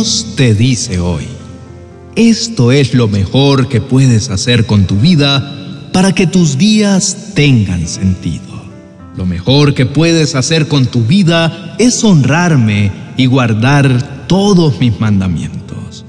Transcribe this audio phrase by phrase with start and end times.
[0.00, 1.26] Dios te dice hoy,
[2.16, 7.86] esto es lo mejor que puedes hacer con tu vida para que tus días tengan
[7.86, 8.64] sentido.
[9.14, 16.06] Lo mejor que puedes hacer con tu vida es honrarme y guardar todos mis mandamientos.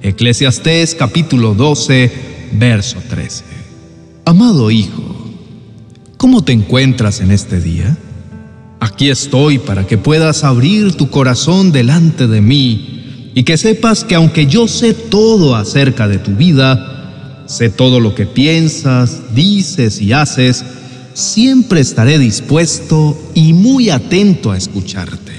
[0.00, 3.44] Eclesiastés capítulo 12, verso 13.
[4.24, 5.26] Amado Hijo,
[6.16, 7.98] ¿cómo te encuentras en este día?
[8.80, 12.95] Aquí estoy para que puedas abrir tu corazón delante de mí
[13.36, 18.14] y que sepas que aunque yo sé todo acerca de tu vida, sé todo lo
[18.14, 20.64] que piensas, dices y haces,
[21.12, 25.32] siempre estaré dispuesto y muy atento a escucharte.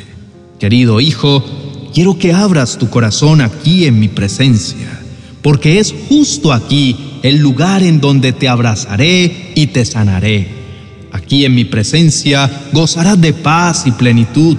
[0.60, 1.44] Querido hijo,
[1.92, 5.02] quiero que abras tu corazón aquí en mi presencia,
[5.42, 10.50] porque es justo aquí el lugar en donde te abrazaré y te sanaré.
[11.12, 14.56] Aquí en mi presencia gozarás de paz y plenitud,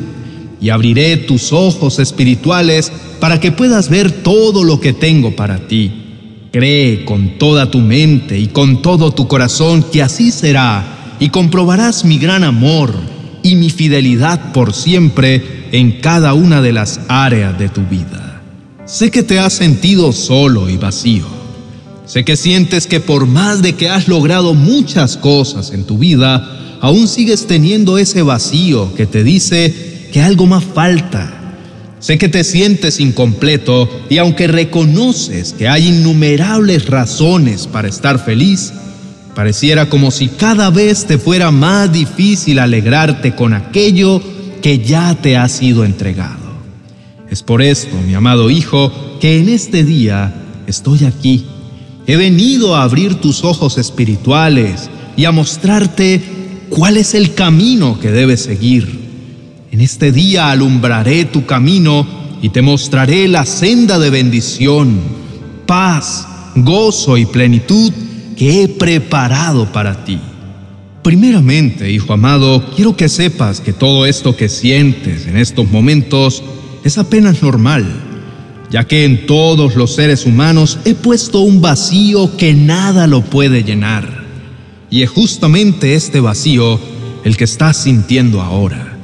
[0.61, 5.92] y abriré tus ojos espirituales para que puedas ver todo lo que tengo para ti.
[6.53, 12.05] Cree con toda tu mente y con todo tu corazón que así será y comprobarás
[12.05, 12.95] mi gran amor
[13.42, 18.43] y mi fidelidad por siempre en cada una de las áreas de tu vida.
[18.87, 21.27] Sé que te has sentido solo y vacío.
[22.06, 26.78] Sé que sientes que por más de que has logrado muchas cosas en tu vida,
[26.81, 31.34] aún sigues teniendo ese vacío que te dice que algo más falta.
[32.01, 38.73] Sé que te sientes incompleto y aunque reconoces que hay innumerables razones para estar feliz,
[39.39, 44.20] Pareciera como si cada vez te fuera más difícil alegrarte con aquello
[44.61, 46.59] que ya te ha sido entregado.
[47.31, 50.34] Es por esto, mi amado Hijo, que en este día
[50.67, 51.47] estoy aquí.
[52.09, 56.20] He venido a abrir tus ojos espirituales y a mostrarte
[56.69, 59.08] cuál es el camino que debes seguir.
[59.70, 62.06] En este día alumbraré tu camino
[62.41, 64.98] y te mostraré la senda de bendición,
[65.66, 67.93] paz, gozo y plenitud
[68.37, 70.19] que he preparado para ti.
[71.03, 76.43] Primeramente, hijo amado, quiero que sepas que todo esto que sientes en estos momentos
[76.84, 77.87] es apenas normal,
[78.70, 83.64] ya que en todos los seres humanos he puesto un vacío que nada lo puede
[83.64, 84.25] llenar.
[84.91, 86.81] Y es justamente este vacío
[87.25, 88.97] el que estás sintiendo ahora.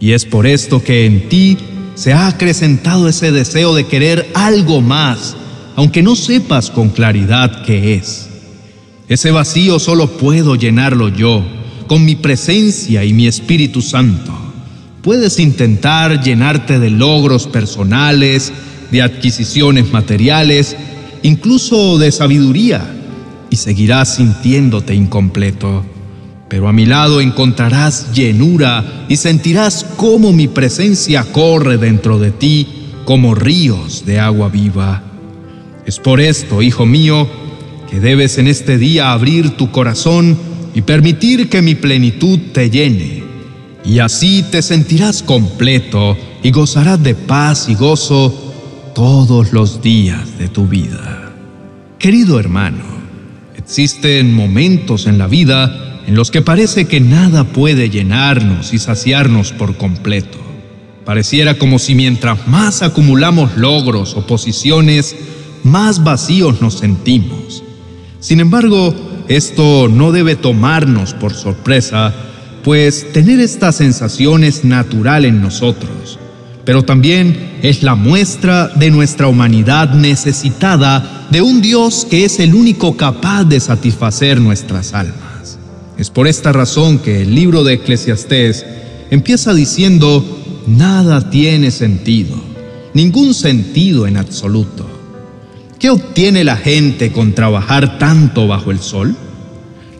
[0.00, 1.58] Y es por esto que en ti
[1.94, 5.36] se ha acrecentado ese deseo de querer algo más,
[5.76, 8.28] aunque no sepas con claridad qué es.
[9.08, 11.44] Ese vacío solo puedo llenarlo yo,
[11.86, 14.32] con mi presencia y mi Espíritu Santo.
[15.02, 18.52] Puedes intentar llenarte de logros personales,
[18.90, 20.76] de adquisiciones materiales,
[21.22, 22.96] incluso de sabiduría,
[23.50, 25.84] y seguirás sintiéndote incompleto.
[26.50, 32.66] Pero a mi lado encontrarás llenura y sentirás cómo mi presencia corre dentro de ti
[33.04, 35.04] como ríos de agua viva.
[35.86, 37.28] Es por esto, hijo mío,
[37.88, 40.36] que debes en este día abrir tu corazón
[40.74, 43.22] y permitir que mi plenitud te llene.
[43.84, 48.34] Y así te sentirás completo y gozarás de paz y gozo
[48.92, 51.32] todos los días de tu vida.
[52.00, 52.82] Querido hermano,
[53.56, 59.52] existen momentos en la vida en los que parece que nada puede llenarnos y saciarnos
[59.52, 60.38] por completo.
[61.06, 65.16] Pareciera como si mientras más acumulamos logros o posiciones,
[65.64, 67.62] más vacíos nos sentimos
[68.20, 68.94] sin embargo,
[69.28, 72.12] esto no debe tomarnos por sorpresa,
[72.62, 76.18] pues tener esta sensación es natural en nosotros,
[76.66, 82.54] pero también es la muestra de nuestra humanidad necesitada de un Dios que es el
[82.54, 85.29] único capaz de satisfacer nuestras almas.
[86.00, 88.64] Es por esta razón que el libro de Eclesiastés
[89.10, 90.24] empieza diciendo,
[90.66, 92.36] nada tiene sentido,
[92.94, 94.88] ningún sentido en absoluto.
[95.78, 99.14] ¿Qué obtiene la gente con trabajar tanto bajo el sol?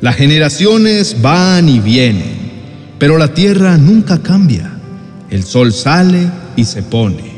[0.01, 2.33] Las generaciones van y vienen,
[2.99, 4.73] pero la tierra nunca cambia.
[5.29, 7.31] El sol sale y se pone,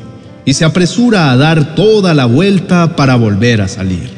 [0.45, 4.09] y se apresura a dar toda la vuelta para volver a salir.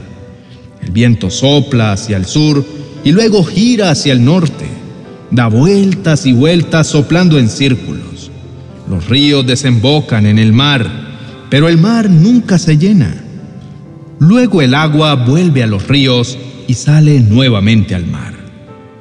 [0.83, 4.67] El viento sopla hacia el sur y luego gira hacia el norte,
[5.31, 8.31] da vueltas y vueltas soplando en círculos.
[8.89, 10.89] Los ríos desembocan en el mar,
[11.51, 13.15] pero el mar nunca se llena.
[14.19, 18.35] Luego el agua vuelve a los ríos y sale nuevamente al mar.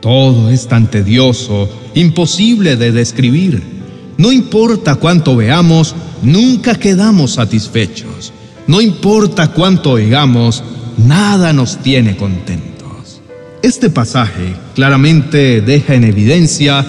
[0.01, 3.63] Todo es tan tedioso, imposible de describir.
[4.17, 8.33] No importa cuánto veamos, nunca quedamos satisfechos.
[8.67, 10.63] No importa cuánto oigamos,
[10.97, 12.72] nada nos tiene contentos.
[13.63, 16.86] Este pasaje claramente deja en evidencia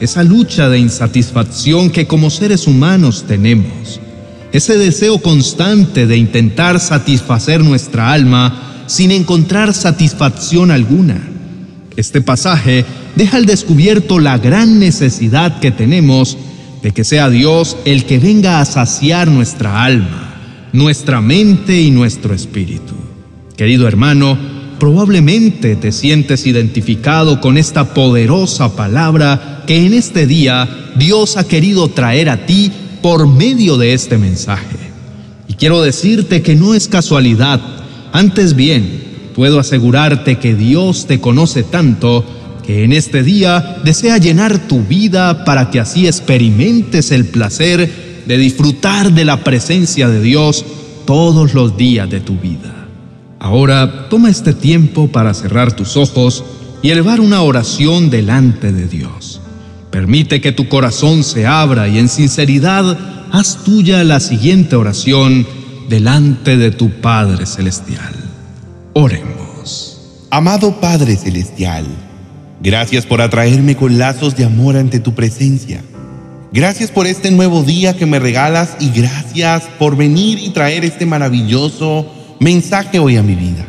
[0.00, 4.00] esa lucha de insatisfacción que como seres humanos tenemos
[4.52, 11.20] ese deseo constante de intentar satisfacer nuestra alma sin encontrar satisfacción alguna.
[11.96, 12.84] Este pasaje
[13.14, 16.36] deja al descubierto la gran necesidad que tenemos
[16.82, 20.34] de que sea Dios el que venga a saciar nuestra alma,
[20.72, 22.94] nuestra mente y nuestro espíritu.
[23.56, 31.36] Querido hermano, probablemente te sientes identificado con esta poderosa palabra que en este día Dios
[31.36, 32.70] ha querido traer a ti
[33.02, 34.76] por medio de este mensaje.
[35.48, 37.60] Y quiero decirte que no es casualidad,
[38.12, 42.24] antes bien, puedo asegurarte que Dios te conoce tanto
[42.66, 48.38] que en este día desea llenar tu vida para que así experimentes el placer de
[48.38, 50.64] disfrutar de la presencia de Dios
[51.06, 52.85] todos los días de tu vida.
[53.46, 56.42] Ahora toma este tiempo para cerrar tus ojos
[56.82, 59.40] y elevar una oración delante de Dios.
[59.92, 62.98] Permite que tu corazón se abra y en sinceridad
[63.30, 65.46] haz tuya la siguiente oración
[65.88, 68.16] delante de tu Padre Celestial.
[68.94, 70.26] Oremos.
[70.28, 71.86] Amado Padre Celestial,
[72.60, 75.84] Gracias por atraerme con lazos de amor ante tu presencia.
[76.52, 81.06] Gracias por este nuevo día que me regalas y gracias por venir y traer este
[81.06, 83.66] maravilloso mensaje hoy a mi vida.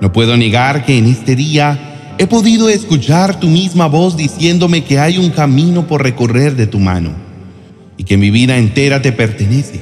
[0.00, 4.98] No puedo negar que en este día he podido escuchar tu misma voz diciéndome que
[4.98, 7.10] hay un camino por recorrer de tu mano
[7.96, 9.80] y que mi vida entera te pertenece.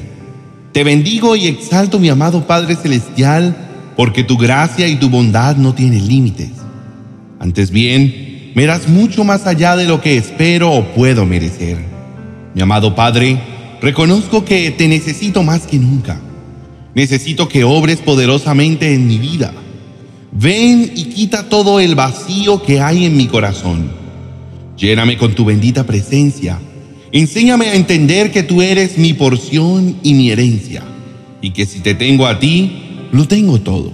[0.72, 3.56] Te bendigo y exalto mi amado Padre Celestial
[3.96, 6.50] porque tu gracia y tu bondad no tienen límites.
[7.38, 11.78] Antes bien, me das mucho más allá de lo que espero o puedo merecer.
[12.54, 13.40] Mi amado Padre,
[13.80, 16.18] reconozco que te necesito más que nunca.
[16.94, 19.52] Necesito que obres poderosamente en mi vida.
[20.32, 23.90] Ven y quita todo el vacío que hay en mi corazón.
[24.76, 26.58] Lléname con tu bendita presencia.
[27.12, 30.82] Enséñame a entender que tú eres mi porción y mi herencia,
[31.40, 32.72] y que si te tengo a ti,
[33.12, 33.92] lo tengo todo.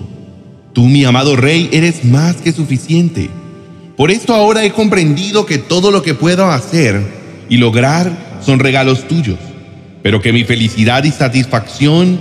[0.72, 3.28] Tú, mi amado Rey, eres más que suficiente.
[3.98, 7.02] Por esto ahora he comprendido que todo lo que puedo hacer
[7.50, 9.38] y lograr son regalos tuyos,
[10.02, 12.18] pero que mi felicidad y satisfacción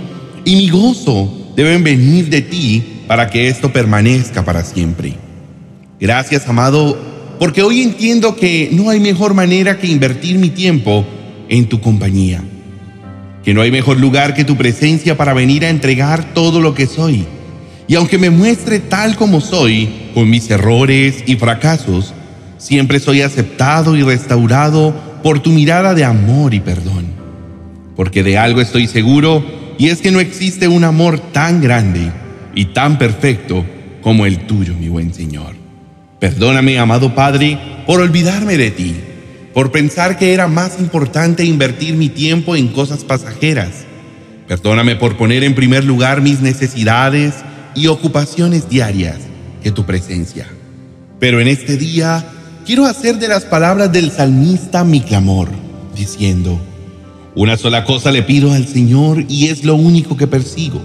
[0.50, 5.14] y mi gozo deben venir de ti para que esto permanezca para siempre.
[6.00, 6.98] Gracias, amado,
[7.38, 11.06] porque hoy entiendo que no hay mejor manera que invertir mi tiempo
[11.48, 12.42] en tu compañía,
[13.44, 16.88] que no hay mejor lugar que tu presencia para venir a entregar todo lo que
[16.88, 17.24] soy
[17.86, 22.12] y aunque me muestre tal como soy, con mis errores y fracasos,
[22.58, 27.06] siempre soy aceptado y restaurado por tu mirada de amor y perdón.
[27.94, 32.12] Porque de algo estoy seguro, y es que no existe un amor tan grande
[32.54, 33.64] y tan perfecto
[34.02, 35.56] como el tuyo, mi buen Señor.
[36.18, 38.94] Perdóname, amado Padre, por olvidarme de ti,
[39.54, 43.86] por pensar que era más importante invertir mi tiempo en cosas pasajeras.
[44.46, 47.32] Perdóname por poner en primer lugar mis necesidades,
[47.74, 49.16] y ocupaciones diarias
[49.62, 50.46] que tu presencia.
[51.18, 52.24] Pero en este día
[52.66, 55.48] quiero hacer de las palabras del salmista mi clamor,
[55.96, 56.60] diciendo,
[57.34, 60.80] una sola cosa le pido al Señor y es lo único que persigo,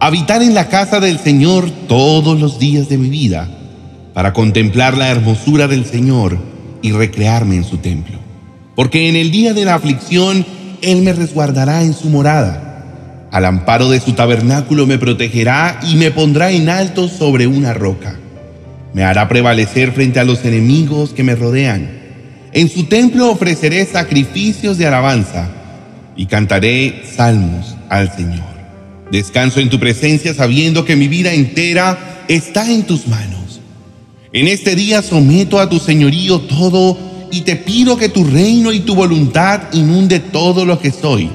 [0.00, 3.48] habitar en la casa del Señor todos los días de mi vida,
[4.12, 6.38] para contemplar la hermosura del Señor
[6.82, 8.18] y recrearme en su templo.
[8.76, 10.44] Porque en el día de la aflicción
[10.82, 12.64] Él me resguardará en su morada
[13.34, 18.14] al amparo de su tabernáculo me protegerá y me pondrá en alto sobre una roca.
[18.92, 22.03] Me hará prevalecer frente a los enemigos que me rodean.
[22.54, 25.48] En su templo ofreceré sacrificios de alabanza
[26.14, 28.44] y cantaré salmos al Señor.
[29.10, 33.60] Descanso en tu presencia sabiendo que mi vida entera está en tus manos.
[34.32, 36.96] En este día someto a tu señorío todo
[37.32, 41.28] y te pido que tu reino y tu voluntad inunde todo lo que soy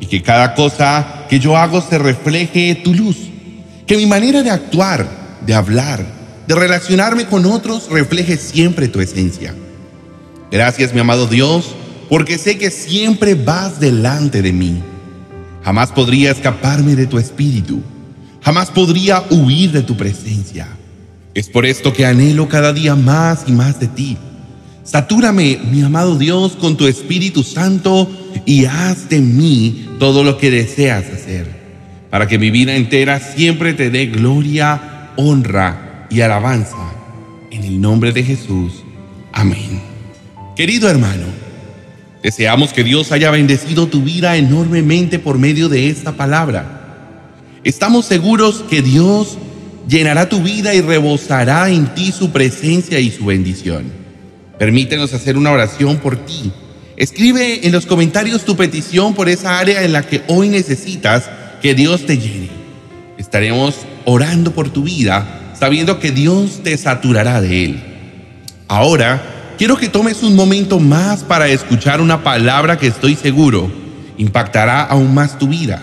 [0.00, 3.16] y que cada cosa que yo hago se refleje tu luz.
[3.86, 5.08] Que mi manera de actuar,
[5.46, 6.04] de hablar,
[6.46, 9.54] de relacionarme con otros refleje siempre tu esencia.
[10.52, 11.74] Gracias, mi amado Dios,
[12.08, 14.80] porque sé que siempre vas delante de mí.
[15.64, 17.82] Jamás podría escaparme de tu espíritu.
[18.42, 20.68] Jamás podría huir de tu presencia.
[21.34, 24.16] Es por esto que anhelo cada día más y más de ti
[24.84, 28.10] Satúrame, mi amado Dios, con tu Espíritu Santo
[28.44, 31.46] y haz de mí todo lo que deseas hacer,
[32.10, 36.76] para que mi vida entera siempre te dé gloria, honra y alabanza.
[37.52, 38.82] En el nombre de Jesús.
[39.32, 39.91] Amén.
[40.56, 41.26] Querido hermano,
[42.22, 46.80] deseamos que Dios haya bendecido tu vida enormemente por medio de esta palabra.
[47.64, 49.38] Estamos seguros que Dios
[49.88, 53.84] llenará tu vida y rebosará en ti su presencia y su bendición.
[54.58, 56.52] Permítenos hacer una oración por ti,
[56.96, 61.28] Escribe en los comentarios tu petición por esa área en la que hoy necesitas
[61.62, 62.48] que Dios te llene.
[63.18, 67.82] Estaremos orando por tu vida, sabiendo que Dios te saturará de Él.
[68.68, 69.20] Ahora,
[69.62, 73.70] quiero que tomes un momento más para escuchar una palabra que estoy seguro
[74.18, 75.80] impactará aún más tu vida.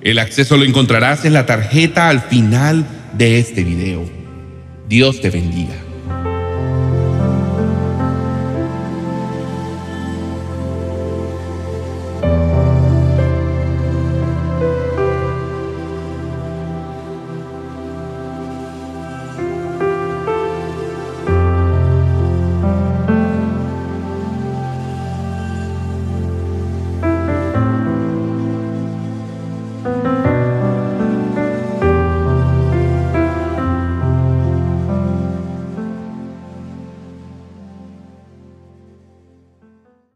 [0.00, 4.08] El acceso lo encontrarás en la tarjeta al final de este video.
[4.88, 5.87] Dios te bendiga.